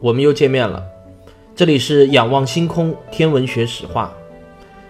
[0.00, 0.80] 我们又见面了。
[1.56, 4.14] 这里是仰望星空天文学史话。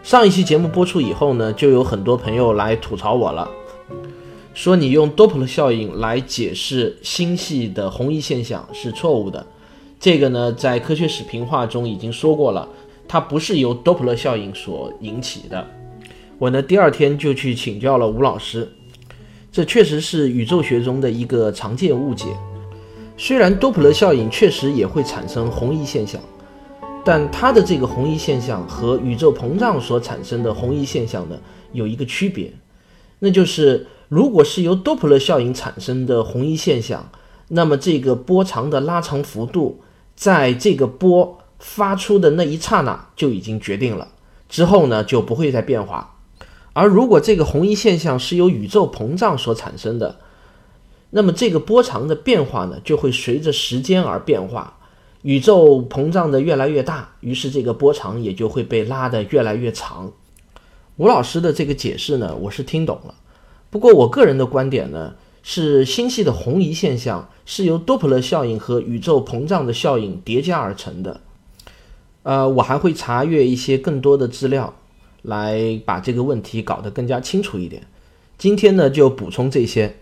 [0.02, 3.48] 上一期节目播出以后呢，就有很多朋友来吐槽我了，
[4.52, 9.46] 说你用多普勒效应来解释星系的红移现象是错误的。
[9.98, 12.68] 这个呢，在科学史评话中已经说过了，
[13.08, 15.66] 它不是由多普勒效应所引起的。
[16.38, 18.70] 我呢，第二天就去请教了吴老师，
[19.50, 22.26] 这确实是宇宙学中的一个常见误解。
[23.20, 26.20] 虽然多普勒效应确实也会产生红移现象，
[27.04, 31.36] 但它的这个红移现象和宇宙膨胀所产生的红移现象呢
[31.72, 32.52] 有一个区别，
[33.18, 37.10] 那就是如果是由多普勒效应产生的红移现象，
[37.48, 39.80] 那么这个波长的拉长幅度
[40.14, 44.06] 在这个波发出的那一刹那就已经决定了，
[44.48, 46.14] 之后呢就不会再变化。
[46.72, 50.20] 而如果这个红移现象是由宇宙膨胀所产生的，
[51.10, 54.74] 那么这个波长的变化呢，就会随着时间而变化。
[55.22, 60.12] 宇宙膨胀的越来越大，于是这个波长也就会被拉得越来越长。
[60.96, 63.14] 吴老师的这个解释呢，我是听懂了。
[63.70, 71.20] 不过我个人的观点呢，是星系的红移现象是由多普勒效应和宇宙膨胀的效应叠加而成的。
[72.22, 74.74] 呃，我还会查阅一些更多的资料，
[75.22, 77.82] 来把这个问题搞得更加清楚一点。
[78.36, 79.96] 今天呢，就补充这些。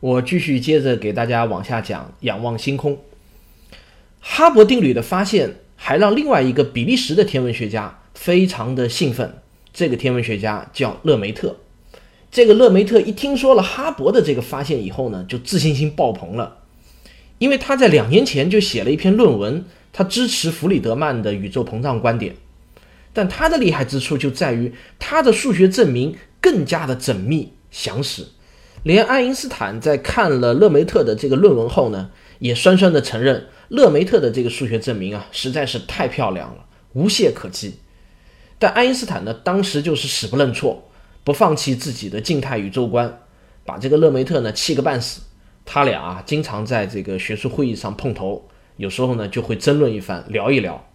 [0.00, 2.98] 我继续接着给大家往下讲，仰望星空。
[4.18, 9.38] 哈勃定律的发现还让另外一个比利时的天文学家非常的兴奋。
[9.72, 11.56] 这个天文学家叫勒梅特。
[12.30, 16.58] 这个勒梅特一听说了哈勃的这个发现以后呢，就自信心爆棚了，
[17.38, 22.34] 因为他在两年前就写了一篇论文，他支持弗里德曼的宇宙膨胀观点。
[23.12, 28.24] 但他的厉害之处就在于他的数学证明更加的缜密详实。
[28.82, 36.64] 连爱因斯坦在看了勒梅特的这个论文后呢，也酸酸的承认勒梅特的这个数学证明啊，实在是太漂亮了，
[36.94, 37.80] 无懈可击。
[38.58, 40.90] 但爱因斯坦呢，当时就是死不认错，
[41.24, 43.20] 不放弃自己的静态宇宙观，
[43.66, 45.22] 把这个勒梅特呢气个半死。
[45.66, 48.48] 他俩啊，经常在这个学术会议上碰头，
[48.78, 50.86] 有时候呢就会争论一番，聊一聊。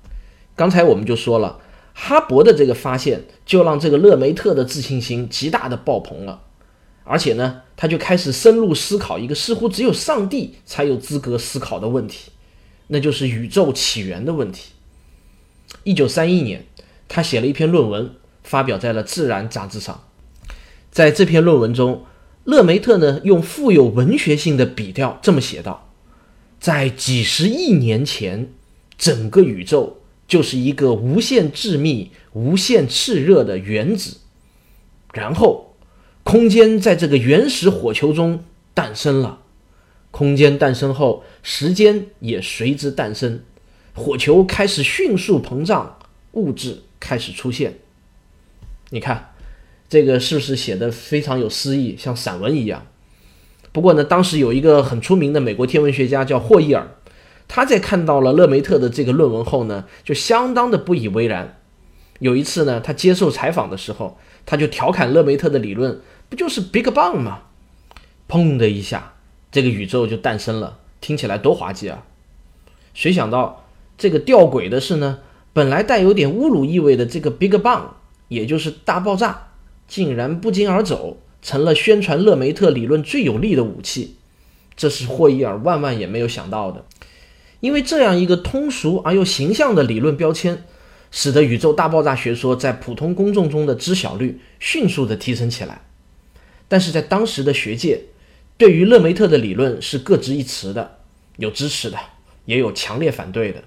[0.56, 1.59] 刚才我们就说了，
[1.94, 6.41] 哈勃的这个发现，就让这个勒梅特的自信心极大的爆棚了。
[7.08, 12.32] 而且呢，他就开始深入思考一个似乎只有上帝才有资格思考的问题，
[12.88, 14.72] 那就是宇宙起源的问题。
[15.84, 16.66] 一九三一年，
[17.08, 20.04] 他写了一篇论文，发表在了《自然》杂志上。
[20.90, 22.06] 在这篇论文中，
[22.44, 25.92] 勒梅特呢用富有文学性的笔调这么写道：
[26.60, 28.52] 在几十亿年前，
[28.98, 34.18] 整个宇宙就是一个无限致密、无限炽热的原子，
[35.14, 35.65] 然后。
[36.25, 38.44] 空间在这个原始火球中
[38.74, 39.41] 诞生了，
[40.09, 43.41] 空间诞生后，时间也随之诞生，
[43.94, 46.00] 火球开始迅速膨胀，
[46.31, 47.75] 物质开始出现。
[48.90, 49.34] 你看，
[49.88, 52.88] 这个是不是写的非常有诗意，像散文一样？
[53.72, 56.96] 不过呢，当时有一个很出名的美国天文学家叫霍伊尔，
[57.47, 61.59] 他在看到了勒梅特的这个论文后呢，就相当的不以为然。
[62.19, 66.02] 有一次呢，他接受采访的时候，他就调侃勒梅特的理论。
[66.35, 67.44] 不就是 Big Bang 吗？
[68.28, 69.13] 砰的一下，
[69.53, 72.03] 这个宇宙就诞生了，听起来多滑稽啊！
[72.94, 73.63] 谁想到
[73.97, 75.19] 这个吊诡的是呢？
[75.53, 77.84] 本来带有点侮辱意味的这个 Big Bang，
[78.28, 79.47] 也就是大爆炸，
[79.88, 84.18] 竟然不胫而走，成了宣传勒梅特理论最有力的武器。
[84.75, 86.83] 这是霍伊尔万万也没有想到的，
[87.62, 90.65] 因为这样一个通俗而又形象的理论标签，
[91.12, 95.83] 使得宇宙大爆炸学说在普通公众中的知晓率迅速的提升起来。
[96.67, 98.01] 但是在当时的学界，
[98.57, 100.97] 对于勒梅特的理论是各执一词的，
[101.38, 101.97] 有支持的，
[102.45, 103.63] 也有强烈反对的。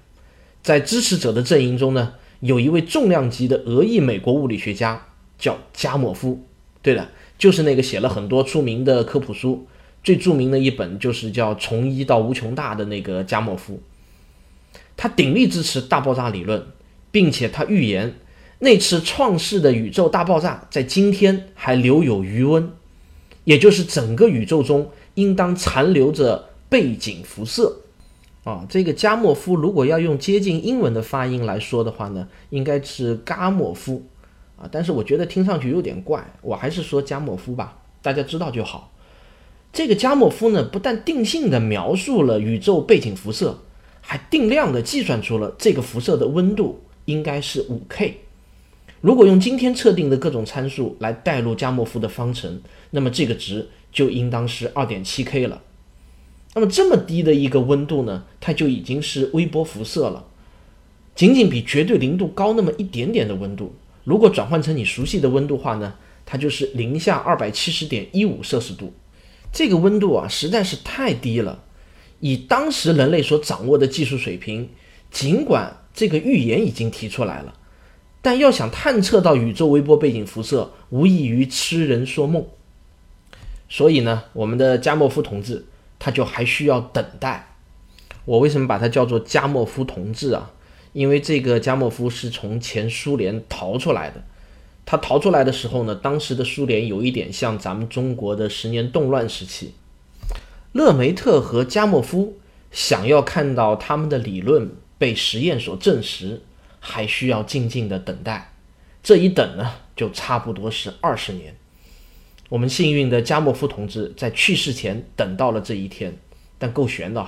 [0.63, 5.07] 在支持者的阵营中呢，有一位重量级的俄裔美国物理学家
[5.39, 6.45] 叫加莫夫。
[6.83, 7.09] 对的，
[7.39, 9.67] 就是那个写了很多出名的科普书，
[10.03, 13.81] 最著名的一本就是叫《从一到无穷大》的那个加莫夫。
[14.97, 16.67] 他鼎力支持大爆炸理论，
[17.11, 18.17] 并且他预言
[18.61, 22.73] 那次创世的宇宙大爆炸在今天还留有余温。
[23.49, 27.79] 也就是整个宇宙中应当残留着背景辐射，
[28.45, 34.03] 啊，这个加莫夫如果要用接近英文的发音来说的话呢，应该是嘎莫夫
[34.59, 38.93] 啊，但是我觉得听上去有点怪，我还是说加莫夫吧，大家知道就好。
[39.73, 43.61] 这个加莫夫呢，不但定性的描述了宇宙背景辐射，
[44.03, 48.21] 还定量的计算出了这个辐射的温度应该是五 K。
[49.01, 52.61] 如果用今天测定的各种参数来代入加莫夫的方程，
[52.91, 55.63] 那么这个值就应当是二点七 K 了。
[56.55, 60.27] 那么这么低的一个温度呢，它就已经是微波辐射了，
[61.15, 65.95] 仅仅比绝对零度高那么一点点的温度，如果转换成你熟悉的温度话呢，
[66.27, 68.93] 它就是零下二百七十点一五摄氏度。
[69.53, 71.63] 这个温度啊，实在是太低了。
[72.21, 74.69] 以当时人类所掌握的技术水平，
[75.11, 77.55] 尽管这个预言已经提出来了，
[78.23, 82.47] 但要想探测到宇宙微波背景辐射，无异于痴人说梦。
[83.69, 85.67] 所以呢，我们的加莫夫同志。
[86.01, 87.57] 他就还需要等待。
[88.25, 90.53] 我为什么把它叫做加莫夫同志啊？
[90.93, 94.23] 因为这个加莫夫是从前苏联逃出来的。
[94.87, 99.75] 他逃出来的时候呢，当时的苏联有一点像咱们中国的十年动乱时期。
[100.71, 102.39] 勒梅特和加莫夫
[102.71, 106.43] 想要看到他们的理论被实验所证实，
[106.81, 108.53] 还需要静静的等待。
[109.03, 111.57] 这一等呢，就差不多是二十年。
[112.49, 116.17] 我们幸运的加莫夫同志在去世前等到了这一天，
[116.59, 117.27] 但够悬的，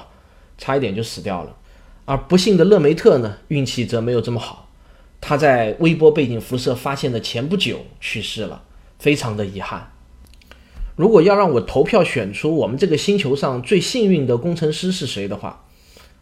[0.59, 1.57] 差一点就死掉了。
[2.07, 4.69] 而不幸的勒梅特呢，运气则没有这么好，
[5.21, 8.65] 他在微波背景辐射发现的前不久去世了，
[8.99, 9.93] 非常的遗憾。
[10.97, 15.65] 如果要让我投票选出我们这个星球上最幸运的工程师是谁的话，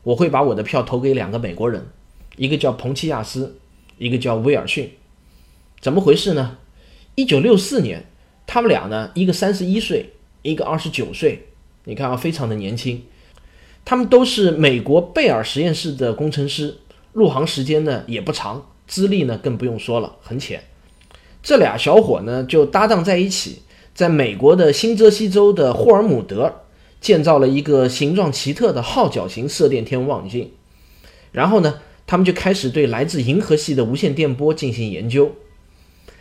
[0.03, 1.87] 我会把我的票投给两个美国人，
[2.39, 3.59] 一个叫彭齐亚斯，
[3.99, 4.91] 一个叫威尔逊。
[5.81, 6.57] 怎么回事呢？
[7.15, 8.07] 一九六四年。
[8.51, 11.49] 他们俩呢，一个三十一岁，一个二十九岁，
[11.85, 13.03] 你看啊，非常的年轻。
[13.85, 16.79] 他们都是美国贝尔实验室的工程师，
[17.13, 20.63] 入行时间呢也不长，资历呢更不用说了，很浅。
[21.43, 23.61] 这俩小伙呢就搭档在一起，
[23.93, 26.63] 在美国的新泽西州的霍尔姆德
[27.03, 30.53] 建造了一个形状奇特的号角型射电天文望远镜，
[31.33, 35.37] 然后呢，他们就开始对来自银河系的无线电波进行研究。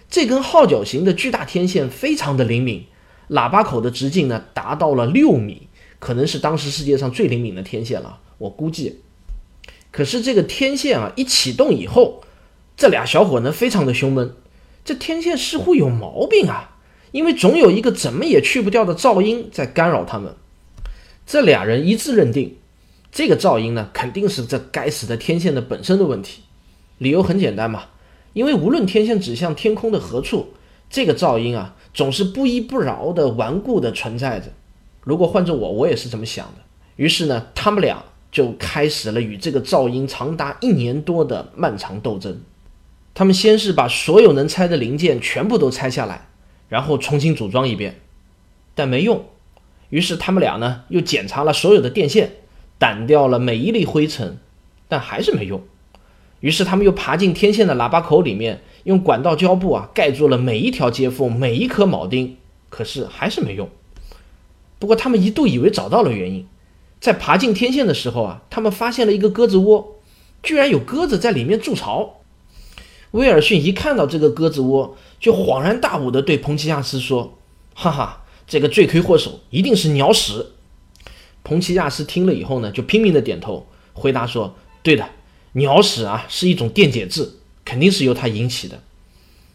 [0.09, 2.85] 这根号角形的巨大天线非常的灵敏，
[3.29, 5.69] 喇叭口的直径呢达到了六米，
[5.99, 8.19] 可能是当时世界上最灵敏的天线了。
[8.37, 8.99] 我估计。
[9.89, 12.21] 可是这个天线啊一启动以后，
[12.75, 14.35] 这俩小伙呢非常的胸闷，
[14.83, 16.75] 这天线似乎有毛病啊，
[17.11, 20.35] 因为总有一个怎么也去不掉的噪音在干扰他们。
[21.25, 22.57] 这俩人一致认定，
[23.17, 26.43] 这个噪音呢肯定是这该死的天线的本身的问题。
[26.99, 27.85] 理由很简单嘛。
[28.33, 30.49] 因为无论天线指向天空的何处，
[30.87, 34.51] 这个噪音啊，总是不依不饶的顽固的存在着。
[35.01, 36.61] 如果换做我，我也是这么想的。
[36.95, 42.39] 于是呢，他们俩就开始了与这个噪音长达一年多的漫长斗争。
[43.15, 46.27] 他们先是把所有能拆的零件全部都拆下来，
[46.69, 47.99] 然后重新组装一遍，
[48.75, 49.25] 但没用。
[49.89, 52.33] 于是他们俩呢，又检查了所有的电线，
[52.79, 54.37] 掸掉了每一粒灰尘，
[54.87, 55.61] 但还是没用。
[56.39, 62.37] 于是他们又爬进天线的喇叭口里面，用管道胶布啊盖住了每一条接缝、每一颗铆钉，
[62.69, 63.67] 可是还是没用。
[64.77, 66.45] 不过他们一度以为找到了原因，
[66.99, 69.95] 在爬进天线的时候啊，他们发现了一个鸽子窝，
[70.43, 72.17] 居然有鸽子在里面筑巢。
[73.11, 77.33] 威尔逊一看到这个鸽子窝，就恍然大悟地对彭齐亚斯说
[77.73, 80.51] ：“哈哈，这个罪魁祸首一定是鸟屎。”
[81.47, 85.07] 彭齐亚斯听了以后呢，就拼命的点头，回答说：“对的。”
[85.53, 88.83] 鸟屎啊，是一种电解质，肯定是由它引起的。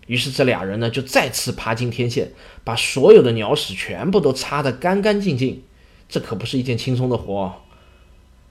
[0.07, 2.33] 于是这俩人呢，就再次爬进天线，
[2.65, 5.63] 把所有的鸟屎全部都擦得干干净净。
[6.09, 7.53] 这可不是一件轻松的活。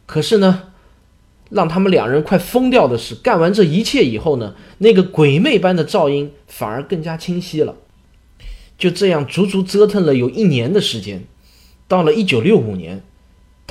[0.05, 0.69] 可是呢，
[1.49, 7.75] 让他们两人快疯掉的是，干完这一切以后呢，那个鬼魅般的噪音反而更加清晰了。
[8.77, 11.23] 就这样足足折腾了有一年的时间，
[11.87, 13.03] 到了一九六五年，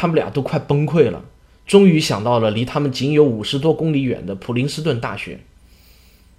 [0.01, 1.23] 他们俩都快崩溃了。
[1.67, 5.41] 终于想到了离他们仅有五十多公里远的普林斯顿大学。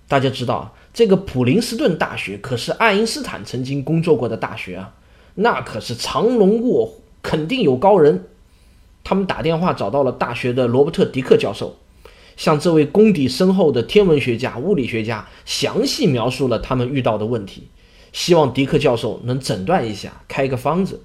[0.08, 4.96] 大家知道，这个普林斯顿大学可是爱因斯坦曾经工作过的大学啊，
[5.36, 8.24] 那可是藏龙卧虎，肯定有高人。
[9.04, 11.78] 他们打电话找到了大学的罗伯特·迪克教授，
[12.36, 17.68] 向这位功底深厚的天文学家、物理学家详细描述了他们遇到的问题，
[18.12, 21.04] 希望迪克教授能诊断一下，开个方子。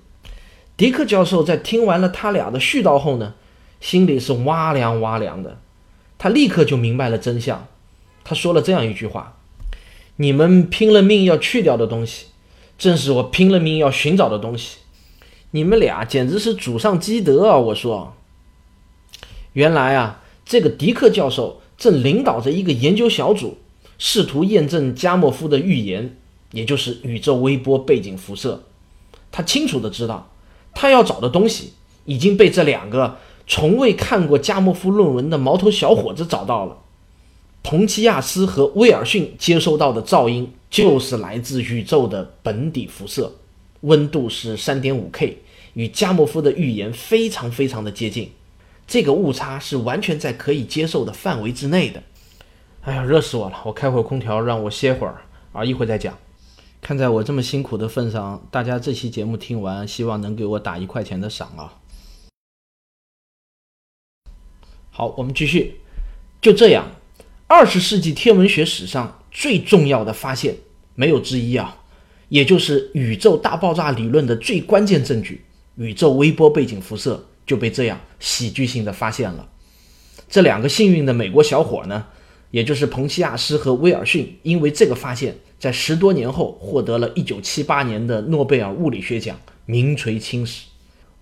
[0.76, 3.34] 迪克教授在听完了他俩的絮叨后呢？
[3.80, 5.58] 心里是哇凉哇凉的，
[6.18, 7.66] 他立刻就明白了真相。
[8.24, 9.38] 他说了这样一句话
[10.16, 12.26] ：“你们拼了命要去掉的东西，
[12.78, 14.78] 正是我拼了命要寻找的东西。
[15.52, 18.14] 你们俩简直是祖上积德啊！”我说。
[19.52, 23.56] 原来啊，这个迪克教授正领导着一个研究小组，
[23.98, 26.16] 试图验证加莫夫的预言，
[26.52, 28.64] 也就是宇宙微波背景辐射。
[29.32, 30.30] 他清楚的知道，
[30.78, 31.72] 他要找的东西
[32.04, 33.16] 已经被这两个
[33.46, 36.76] 从未看过加莫夫论文的毛头小伙子找到了。
[37.62, 43.32] 彭齐亚斯和威尔逊接收到的噪音就是来自宇宙的本底辐射，
[43.80, 45.38] 温度是三点五 K，
[45.72, 48.30] 与加莫夫的预言非常非常的接近。
[48.86, 52.02] 这个误差是完全在可以接受的范围之内的。
[52.82, 53.56] 哎呀，热死我了！
[53.64, 56.16] 我开会空调，让我歇会儿啊，一会再讲。
[56.86, 61.74] 看在我这么辛苦的份上，大家这期节目听完，希望能给我打一块钱的赏啊。
[64.92, 65.80] 好，我们继续。
[66.40, 66.88] 就这样，
[67.48, 70.54] 二十世纪天文学史上最重要的发现，
[70.94, 71.76] 没有之一啊，
[72.28, 77.26] 也就是宇宙大爆炸理论的最关键证据——宇宙微波背景辐射。
[77.44, 79.48] 就被这样喜剧性的发现了。
[80.28, 82.06] 这两个幸运的美国小伙呢，
[82.56, 90.64] 也就是彭齐亚斯和威尔逊，因为这个发现，在十多年后获得了一九七八年的诺贝尔物理学奖，名垂青史。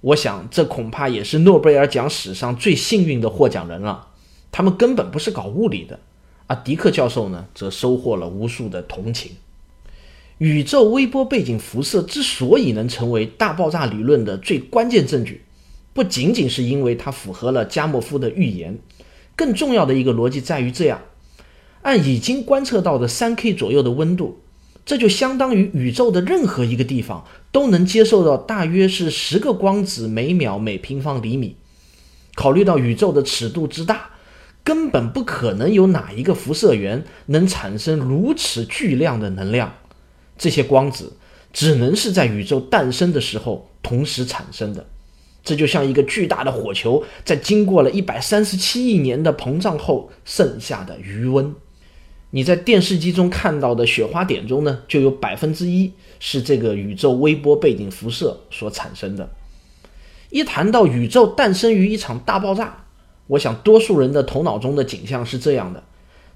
[0.01, 4.11] 我想，这恐怕也是诺贝尔奖史上最幸运的获奖人了。
[4.53, 5.99] 他们根本不是搞物理的，
[6.47, 9.33] 而迪克教授呢，则收获了无数的同情。
[10.39, 15.43] 宇宙微波背景辐射之所以能成为大爆炸理论的最关键证据。
[15.93, 18.79] 不仅仅是因为它符合了加莫夫的预言，
[19.35, 21.01] 更重要的一个逻辑在于这样：
[21.85, 24.41] 按已经观测到的三 K 左右的温度，
[24.87, 31.57] 这就相当于宇宙的任何一个地方都能接受到大约是十个光子每秒每平方厘米。
[32.35, 34.13] 考虑到宇宙的尺度之大，
[34.65, 39.75] 根本不可能有哪一个辐射源能产生如此巨量的能量。
[40.39, 41.13] 这些光子
[41.53, 44.87] 只能是在宇宙诞生的时候同时产生的。
[45.45, 51.55] 这就像一个巨大的火球，在经过了一百三十七亿年的膨胀后剩下的余温。
[52.35, 59.31] 你在电视机中看到的雪花点中呢，就有百分之一是这个宇宙微波背景辐射所产生的。
[60.31, 62.87] 一谈到宇宙诞生于一场大爆炸，
[63.29, 65.85] 我想多数人的头脑中的景象是这样的：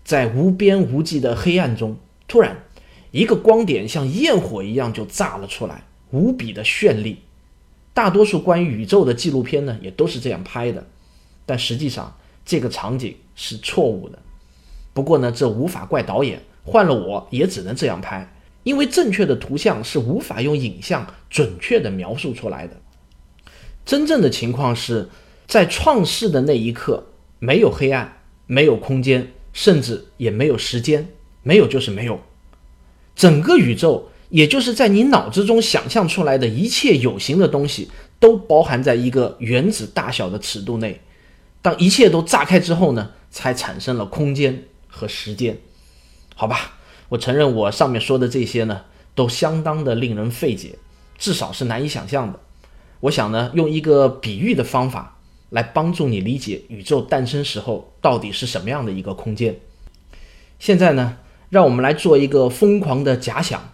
[0.05, 1.97] 在无边无际的黑暗中，
[2.29, 2.63] 突然
[3.11, 7.19] 一个光点像焰火一样就炸了出来，无比的绚丽。
[7.93, 10.87] 大多数关于宇宙的纪录片呢，也都是这样拍的，
[11.45, 14.17] 但实际上这个场景是错误的。
[14.99, 22.75] 不过呢，这无法怪导演，换了我也只能这样拍，因为正确的图像是无法用影像准确的描述出来的。
[23.87, 25.09] 真正的情况是
[25.47, 27.07] 在创世的那一刻，
[27.39, 31.07] 没有黑暗，没有空间，甚至也没有时间，
[31.45, 32.19] 没有就是没有，
[33.15, 34.09] 整个宇宙。
[34.31, 37.89] 也就是在你脑子中想象出来的一切有形的东西，
[38.19, 41.01] 都包含在一个原子大小的尺度内。
[41.63, 44.65] 当一切都炸开之后呢，才产生了空间
[44.99, 45.57] 和时间。
[46.35, 46.79] 好吧，
[47.11, 48.83] 我承认我上面说的这些呢，
[49.15, 50.77] 都相当的令人费解，
[51.17, 52.41] 至少是难以想象的。
[53.01, 55.19] 我想呢，用一个比喻的方法
[55.51, 59.61] 来帮助你理解宇宙诞生时候到底是什么样的一个空间。
[60.59, 63.71] 现在呢，让我们来做一个疯狂的假想。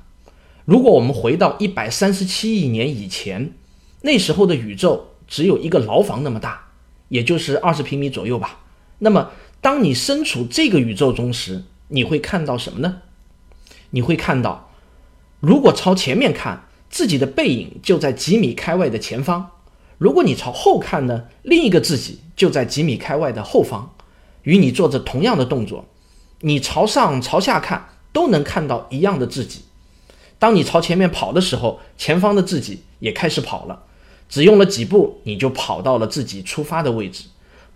[0.67, 3.53] 如果我们回到一百三十七亿年以前，
[4.03, 6.69] 那时候的宇宙只有一个牢房那么大，
[7.09, 8.61] 也就是二十平米左右吧。
[8.99, 9.31] 那么，
[9.65, 13.01] 当你身处这个宇宙中时，你会看到什么呢？
[13.93, 14.71] 你会看到，
[15.41, 19.47] 如果朝前面看，自己的背影就在几米开外的前方；
[19.97, 23.95] 如果你朝后看呢，另一个自己就在几米开外的后方，
[24.43, 25.87] 与你做着同样的动作。
[26.41, 29.63] 你朝上朝下看，都能看到一样的自己。
[30.39, 33.85] 当你朝前面跑的时候，前方的自己也开始跑了。
[34.29, 37.25] 只用了几步，你就跑到了自己出发的位置。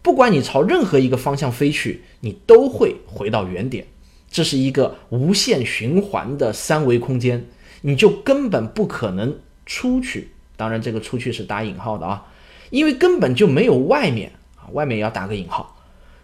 [0.08, 3.86] 不管你朝任何一个方向飞去，你都会回到原点。
[4.30, 7.44] 这是一个无限循环的三维空间，
[7.82, 10.30] 你就根本不可能出去。
[10.56, 12.26] 当然，这个“出去”是打引号的啊，
[12.70, 15.76] 因为根本就没有外面啊，外面也要打个引号。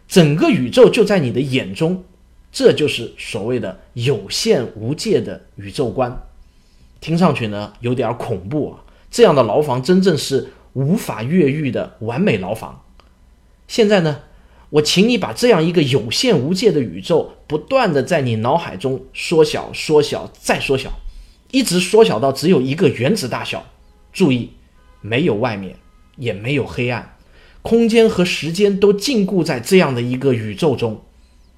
[0.09, 2.03] 整个宇宙就在你的眼中。
[2.51, 6.23] 这就是所谓的有限无界的宇宙观，
[7.03, 8.83] 听上去呢有点恐怖啊！
[9.11, 12.81] 这样的牢房真正是无法越狱的完美牢房。
[13.67, 14.23] 现在呢，
[14.71, 20.93] 我请你把这样一个有限无界的宇宙，不断的在你脑海中缩小、缩小、再缩小，
[21.51, 23.65] 一直缩小到只有一个原子大小。
[24.13, 24.51] 注意，
[25.01, 25.77] 没有外面，
[26.17, 27.17] 也没有黑暗，
[27.63, 31.03] 空间和时间都禁锢在这样的一个宇宙中，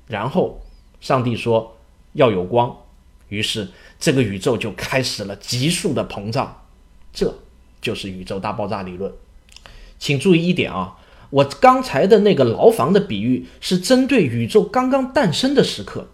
[0.06, 0.62] 然后。
[0.98, 1.76] 上帝说
[2.14, 2.75] 要有光，
[3.28, 3.68] 于是
[4.00, 6.64] 这个宇宙就开始了急速的膨胀，
[7.12, 7.32] 这
[7.82, 9.12] 就是宇宙大爆炸理论。
[9.98, 10.96] 请注意一点啊，
[11.30, 16.09] 我刚才的那个牢房的比喻是针对宇宙刚刚诞生的时刻。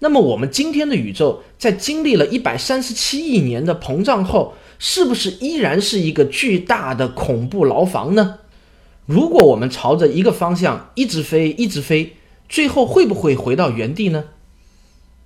[0.00, 8.40] 那么我们今天的宇宙在经历了一百三十七亿年的膨胀后，是不是依然是一个巨大的恐怖牢房呢？
[9.06, 12.16] 如果我们朝着一个方向一直飞，一直飞，
[12.48, 14.24] 最后会不会回到原地呢？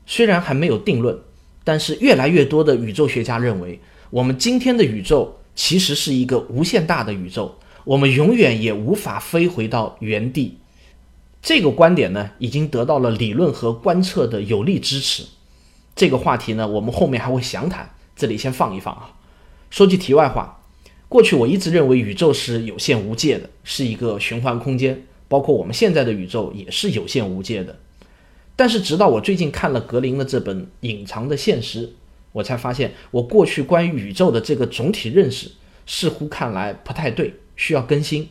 [0.04, 1.18] 虽然还没有定论，
[1.64, 3.80] 但是越来越多的宇宙学家认为，
[4.10, 10.58] 我们今天的宇宙其实是一个无限大的宇宙，我们永远也无法飞回到原地。
[11.40, 15.24] 这个观点呢，已经得到了理论和观测的有力支持。
[15.94, 19.14] 这个话题呢，我们后面还会详谈，这里先放一放啊。
[19.70, 20.64] 说句题外话，
[21.08, 27.78] 过去我一直认为宇宙是有限无界的，是一个循环空间，包括我们现在的宇宙也是有限无界的。
[28.56, 31.86] 但是直到我最近看了格林的这本《隐藏的现实》，
[32.32, 35.52] 我才发现我过去关于宇宙的这个总体认识
[35.86, 38.28] 似乎看来不太对，需要更新。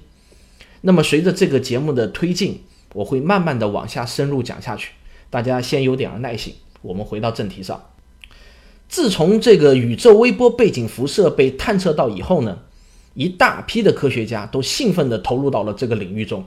[0.81, 2.63] 那么随着这个节目的推进，
[2.93, 4.91] 我会慢慢的往下深入讲下去，
[5.29, 6.55] 大家先有点耐心。
[6.81, 7.89] 我们回到正题上，
[8.87, 12.59] 自从这个宇宙微波背景辐射被探测到以后呢，
[13.15, 16.45] 一大批的科学家都兴奋地投入到了这个领域中。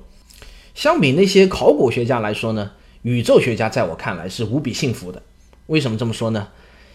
[0.75, 2.71] 相比那些考古学家来说呢，
[3.03, 5.21] 宇宙学家在我看来是无比幸福的。
[5.67, 6.49] 为什么这么说呢？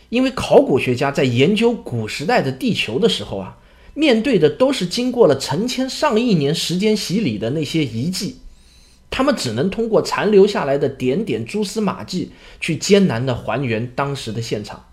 [0.07, 3.57] 因为考古学家在研究古时代的地球的时候啊，
[3.93, 8.37] 面对的都是经过了成千上亿年时间洗礼的那些遗迹。
[9.09, 14.85] 他们只能通过残留下来的点点蛛丝马迹去艰难地还原当时的现场。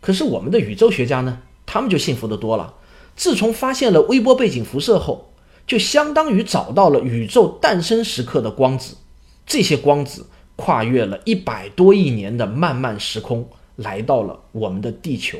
[0.00, 1.42] 可是我们的宇宙学家呢？
[1.66, 2.74] 他们就幸福得多了。
[3.16, 5.32] 自从发现了微波背景辐射后，
[5.66, 8.96] 就相当于找到了宇宙诞生时刻的光子。
[9.44, 15.38] 这些光子跨越了一百多亿年的漫漫时空，来到了我们的地球。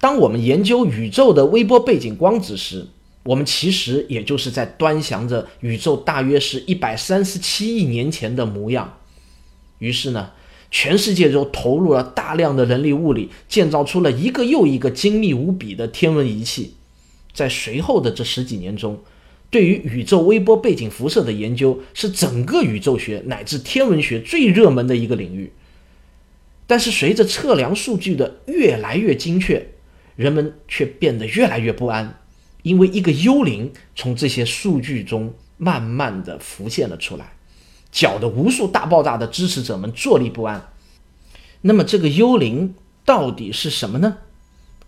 [0.00, 2.86] 当我们研究宇宙的微波背景光子时，
[3.24, 8.98] 我们其实也就是在端详着宇宙大约是一百三十七亿年前的模样。
[9.78, 10.30] 于是呢，
[10.70, 16.74] 全世界都投入了大量的人力物力，建造出了一个又一个精密无比的天文仪器。
[17.34, 19.00] 在随后的这十几年中，
[19.50, 25.52] 对于宇宙微波背景辐射的研究是整个宇宙学乃至天文学最热门的一个领域。
[26.66, 29.68] 但是，随着测量数据的越来越精确，
[30.18, 32.18] 人们却变得越来越不安。
[32.62, 37.34] 因为一个幽灵从这些数据中慢慢的浮现了出来，
[37.92, 40.72] 搅得无数大爆炸的支持者们坐立不安。
[41.60, 44.18] 那么这个幽灵到底是什么呢？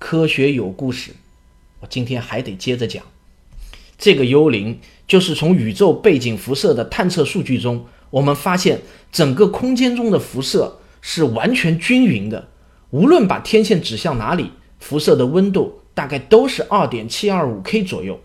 [0.01, 1.13] 科学有故事，
[1.79, 3.05] 我今天还得接着讲。
[3.97, 8.81] 这个幽灵就是从宇宙背景辐射的探测数据中，我们发现
[9.13, 12.49] 整个空间中的辐射是完全均匀的，
[12.91, 15.77] 无论把天线指向哪里，辐射的温度。
[15.93, 18.19] 大概都是二点七二五 K 左右，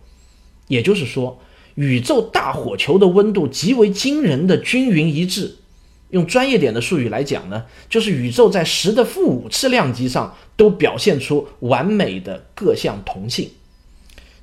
[0.68, 1.40] 也就是说，
[1.74, 5.56] 宇宙大火球的温度极为惊人的均匀一致。
[6.12, 13.50] 用专业点的术语来讲呢，就是宇宙在十的负五次量级上都表现出完美的各项同性。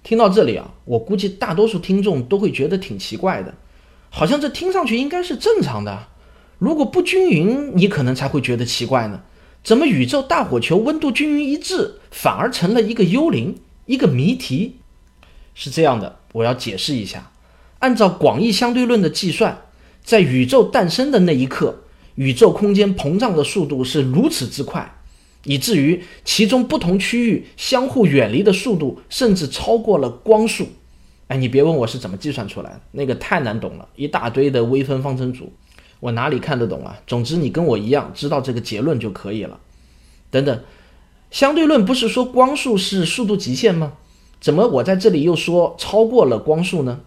[0.03, 3.55] 听到这里啊，我估计大多数听众都会觉得挺奇怪的，
[4.11, 6.09] 好像这听上去应该是正常的。
[6.59, 9.23] 如果不均匀，你可能才会觉得奇怪呢。
[9.65, 14.77] 怎么宇宙大火球温度均匀一致，反而成了一个幽灵，一个谜题？
[15.55, 17.33] 是这样的，我要解释一下。
[17.81, 19.63] 按照广义相对论的计算，
[20.05, 21.83] 在宇宙诞生的那一刻，
[22.15, 25.01] 宇宙空间膨胀的速度是如此之快，
[25.45, 30.69] 以至于其中不同区域相互远离的速度甚至超过了光速。
[31.29, 35.53] 哎，你别问我是怎么计算出来的，那个太难懂了，一大堆的微分方程组。
[35.99, 36.99] 我哪里看得懂啊？
[37.07, 39.59] 总之，你跟我一样知道这个结论就可以了。
[40.31, 40.61] 等等，
[41.33, 43.95] 相对论不是说光速是速度极限吗？
[44.39, 47.01] 怎么我在这里又说超过了光速呢？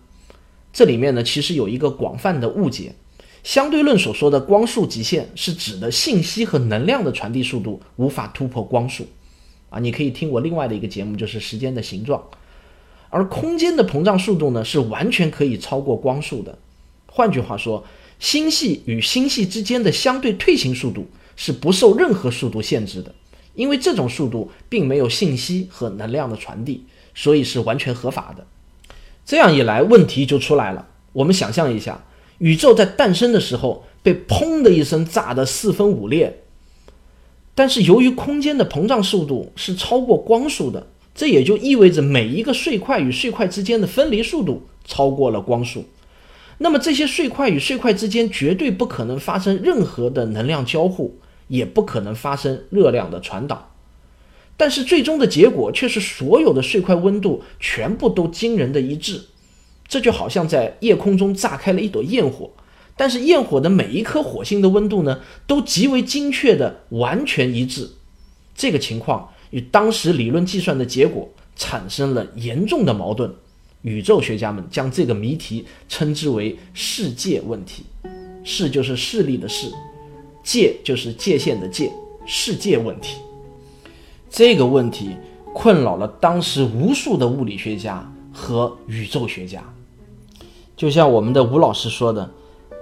[0.73, 2.95] 这里面呢，其实有一个广泛的误解。
[3.43, 9.05] 相对论所说的光速极限是指的信息和能量的传递速度无法突破光速
[9.69, 9.79] 啊。
[9.79, 12.23] 你可以听我另外的一个节目，就是时间的形状。
[13.11, 16.57] 而空间的膨胀速度呢，是完全可以超过光速的。
[17.05, 17.85] 换句话说。
[18.17, 23.13] 星系与星系之间的相对退行速度是不受任何速度限制的，
[23.55, 28.45] 因为这种速度并没有信息和能量的传递，所以是完全合法的。
[29.25, 30.87] 这样一来，问题就出来了。
[31.13, 32.05] 我们想象一下，
[32.37, 36.41] 宇宙在诞生的时候被砰的一声炸得四分五裂，
[37.55, 45.85] 但是由于空间的膨胀速度是超过光速的，这也就意味着每一个碎块与碎块之间的分离速度超过了光速。
[46.57, 53.71] 那么这些碎块与碎块之间绝对不可能发生任何的能量交互，也不可能发生热量的传导。
[54.57, 59.21] 但是最终的结果却是所有的碎块温度全部都惊人的一致。
[59.87, 62.49] 这就好像在夜空中炸开了一朵焰火，
[62.97, 67.91] 但是焰火的每一颗火星的温度呢，都极为精确的完全一致。
[68.55, 73.31] 这个情况与当时理论计算的结果产生了严重的矛盾。
[73.83, 77.83] 宇宙学家们将这个谜题称之为“世界问题”。
[78.43, 79.67] 势就是势力的势，
[80.45, 81.91] 界就是界限的界，
[82.23, 83.17] 世界问题。
[84.29, 85.15] 这个问题
[85.53, 89.63] 困扰了当时无数的物理学家和宇宙学家。
[90.77, 92.29] 就像我们的吴老师说的：“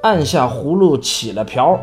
[0.04, 1.80] 按下葫芦起了瓢。”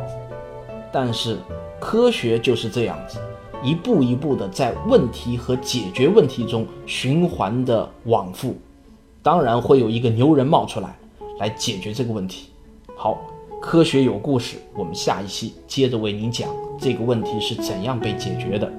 [0.93, 1.39] 但是
[1.81, 3.19] 科学就是这样子，
[3.63, 8.55] 一步一步的在问题和解决问题中循环的往复。
[9.23, 10.99] 当然会有一个牛人冒出来，
[11.39, 12.51] 来解决这个问题。
[12.95, 13.19] 好。
[13.61, 16.49] 科学有故事，我们下一期接着为您讲
[16.81, 18.73] 这个问题是怎样被解决的。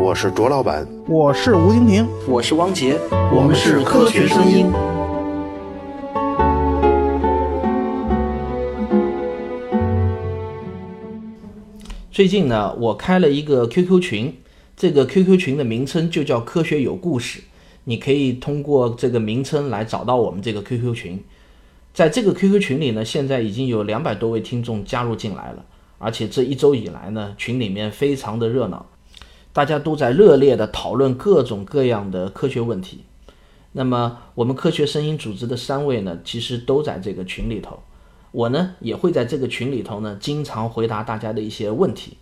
[0.00, 2.98] 我是卓老板，我是吴婷婷，我是汪杰，
[3.32, 4.66] 我们是科学声音。
[12.10, 14.36] 最近呢，我开了一个 QQ 群，
[14.76, 17.44] 这个 QQ 群的名称就叫“科学有故事”。
[17.84, 21.24] 你可以通过这个名称来找到我们这个 QQ 群，
[21.92, 25.64] 在这个 QQ 群里呢，现在已经有两百多位听众加入进来了，
[25.98, 28.86] 而且这一周以来呢，群里面非常的热闹，
[29.52, 33.04] 大家都在热烈的讨论各种各样的科学问题。
[33.72, 37.82] 那么我们科学声音组织的三位呢，其实都在这个群里头，
[38.30, 42.16] 我呢也会在这个群里头呢，经常回答大家的一些问题，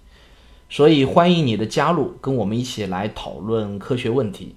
[0.69, 4.55] 所以欢迎你的加入，跟我们一起来讨论科学问题。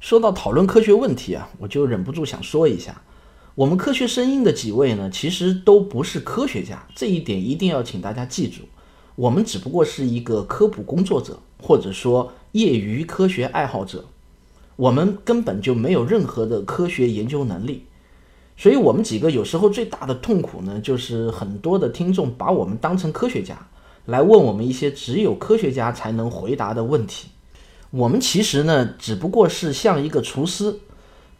[0.00, 3.02] 说到讨论科学问题啊，我就忍不住想说一下，
[3.54, 8.62] 我们科学声音的几位呢，其实都不是科学家，这一点一定要请大家记住。
[9.14, 14.06] 我们只不过是一个科普工作者，或者说业余科学爱好者，
[14.76, 17.84] 我们根本就没有任何的科学研究能力。
[18.56, 23.68] 所以，我们几个有时候最大的痛苦呢，就是很多的听众把我们当成科学家，
[24.06, 27.28] 来问我们一些只有科学家才能回答的问题。
[27.90, 30.78] 我们其实呢，只不过是像一个厨师，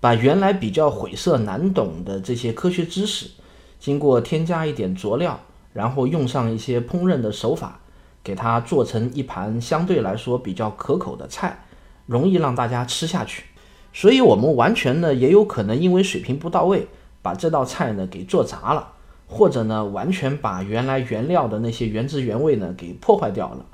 [0.01, 3.31] 把原来比较晦涩难懂的这些科学知识，
[3.79, 5.39] 经过添加一点佐料，
[5.73, 7.79] 然后用上一些烹饪的手法，
[8.25, 11.65] 给它做成一盘相对来说比较可口的菜，
[12.07, 13.45] 容易让大家吃下去。
[13.93, 16.89] 所以，我们完全呢，也有可能因为水平不到位，
[17.23, 18.95] 把这道菜呢给做砸了，
[19.29, 23.65] 或者呢，完全把原来原料的那些原汁原味呢给破坏掉了。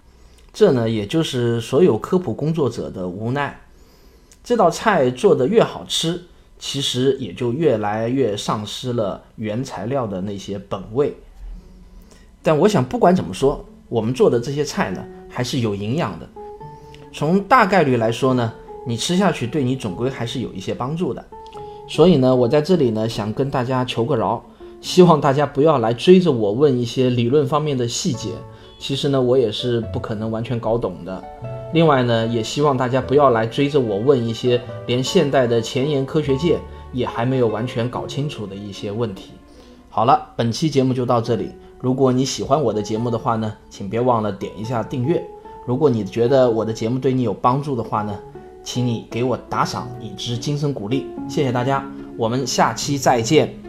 [0.56, 3.60] 这呢，也就是所有科普工作者的无奈。
[4.42, 6.22] 这道菜做得越好吃，
[6.58, 11.14] 其实也就越来越丧失了原材料的那些本味。
[12.42, 16.26] 但我想，不管怎么说，我们做的这些菜呢，还是有营养的。
[17.12, 18.50] 从大概率来说呢，
[18.86, 21.22] 你吃下去对你总归还是有一些帮助的。
[21.86, 24.42] 所以呢，我在这里呢，想跟大家求个饶，
[24.80, 28.30] 希望大家不要来追着我问一些理论方面的细节。
[28.78, 31.24] 其实呢，我也是不可能完全搞懂的。
[31.72, 36.58] 另外呢，也希望大家不要来追着我问一些连现代的前沿科学界
[36.92, 39.32] 也还没有完全搞清楚的一些问题。
[39.88, 41.50] 好了，本期节目就到这里。
[41.80, 45.22] 如果你喜欢我的节目的话呢，请别忘了点一下订阅。
[45.66, 48.16] 如果你觉得我的节目对你有帮助的话呢，
[48.62, 51.06] 请你给我打赏，以资精神鼓励。
[51.28, 51.84] 谢谢大家，
[52.16, 53.65] 我们下期再见。